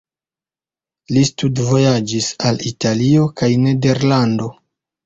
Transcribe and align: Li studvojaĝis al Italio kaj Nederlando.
Li 1.17 1.23
studvojaĝis 1.31 2.31
al 2.51 2.61
Italio 2.73 3.31
kaj 3.43 3.53
Nederlando. 3.69 4.55